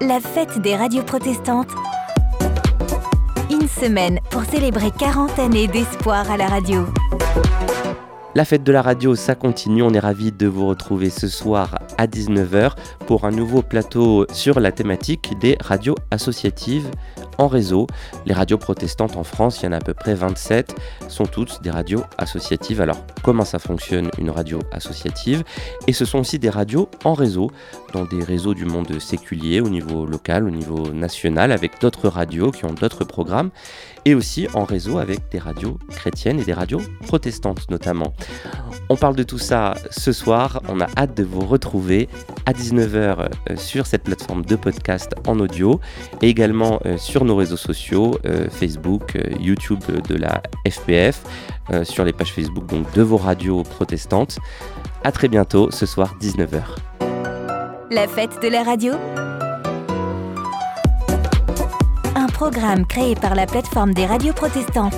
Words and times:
la 0.00 0.18
fête 0.18 0.58
des 0.60 0.76
radios 0.76 1.02
protestantes. 1.02 1.70
Une 3.50 3.68
semaine 3.68 4.18
pour 4.30 4.44
célébrer 4.44 4.90
40 4.98 5.38
années 5.38 5.68
d'espoir 5.68 6.30
à 6.30 6.36
la 6.36 6.46
radio. 6.46 6.86
La 8.34 8.44
fête 8.44 8.62
de 8.62 8.72
la 8.72 8.80
radio, 8.80 9.14
ça 9.14 9.34
continue. 9.34 9.82
On 9.82 9.92
est 9.92 9.98
ravis 9.98 10.32
de 10.32 10.46
vous 10.46 10.68
retrouver 10.68 11.10
ce 11.10 11.28
soir 11.28 11.78
à 11.98 12.06
19h 12.06 12.72
pour 13.06 13.24
un 13.24 13.30
nouveau 13.30 13.60
plateau 13.60 14.24
sur 14.32 14.60
la 14.60 14.72
thématique 14.72 15.38
des 15.40 15.58
radios 15.60 15.96
associatives 16.10 16.88
en 17.40 17.48
réseau. 17.48 17.86
Les 18.26 18.34
radios 18.34 18.58
protestantes 18.58 19.16
en 19.16 19.24
France, 19.24 19.60
il 19.60 19.64
y 19.64 19.68
en 19.68 19.72
a 19.72 19.76
à 19.76 19.80
peu 19.80 19.94
près 19.94 20.14
27, 20.14 20.74
sont 21.08 21.26
toutes 21.26 21.62
des 21.62 21.70
radios 21.70 22.04
associatives. 22.18 22.80
Alors, 22.80 22.98
comment 23.22 23.44
ça 23.44 23.58
fonctionne 23.58 24.10
une 24.18 24.30
radio 24.30 24.60
associative? 24.72 25.42
Et 25.86 25.92
ce 25.92 26.04
sont 26.04 26.18
aussi 26.18 26.38
des 26.38 26.50
radios 26.50 26.88
en 27.04 27.14
réseau, 27.14 27.50
dans 27.92 28.04
des 28.04 28.22
réseaux 28.22 28.54
du 28.54 28.66
monde 28.66 29.00
séculier, 29.00 29.60
au 29.60 29.70
niveau 29.70 30.04
local, 30.06 30.44
au 30.46 30.50
niveau 30.50 30.90
national, 30.92 31.50
avec 31.50 31.80
d'autres 31.80 32.08
radios 32.08 32.50
qui 32.50 32.66
ont 32.66 32.74
d'autres 32.74 33.04
programmes, 33.04 33.50
et 34.04 34.14
aussi 34.14 34.46
en 34.54 34.64
réseau 34.64 34.98
avec 34.98 35.30
des 35.30 35.38
radios 35.38 35.78
chrétiennes 35.90 36.40
et 36.40 36.44
des 36.44 36.52
radios 36.52 36.80
protestantes 37.06 37.70
notamment. 37.70 38.12
On 38.88 38.96
parle 38.96 39.16
de 39.16 39.22
tout 39.22 39.38
ça 39.38 39.74
ce 39.90 40.12
soir, 40.12 40.62
on 40.68 40.80
a 40.80 40.86
hâte 40.96 41.16
de 41.16 41.24
vous 41.24 41.46
retrouver 41.46 42.08
à 42.46 42.52
19h 42.52 42.96
euh, 42.96 43.56
sur 43.56 43.86
cette 43.86 44.04
plateforme 44.04 44.44
de 44.44 44.56
podcast 44.56 45.14
en 45.26 45.38
audio 45.38 45.80
et 46.22 46.28
également 46.28 46.80
euh, 46.86 46.96
sur 46.98 47.24
nos 47.24 47.29
réseaux 47.36 47.56
sociaux, 47.56 48.18
euh, 48.24 48.48
Facebook, 48.50 49.18
YouTube 49.38 49.82
de 50.08 50.14
la 50.16 50.42
FPF, 50.68 51.22
sur 51.84 52.04
les 52.04 52.12
pages 52.12 52.32
Facebook 52.32 52.66
donc, 52.66 52.92
de 52.94 53.02
vos 53.02 53.16
radios 53.16 53.62
protestantes. 53.62 54.38
A 55.04 55.12
très 55.12 55.28
bientôt 55.28 55.70
ce 55.70 55.86
soir 55.86 56.16
19h. 56.20 56.62
La 57.92 58.08
fête 58.08 58.42
de 58.42 58.48
la 58.48 58.62
radio 58.62 58.94
Un 62.16 62.26
programme 62.26 62.86
créé 62.86 63.14
par 63.14 63.34
la 63.34 63.46
plateforme 63.46 63.94
des 63.94 64.06
radios 64.06 64.32
protestantes. 64.32 64.94